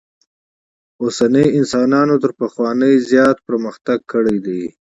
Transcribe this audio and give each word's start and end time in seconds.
اوسني 1.01 1.45
انسانانو 1.59 2.15
تر 2.23 2.31
پخوانیو 2.39 3.03
زیات 3.09 3.37
پرمختک 3.47 3.99
کړی 4.11 4.37
دئ. 4.45 4.63